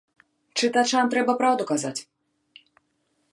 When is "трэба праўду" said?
1.15-1.63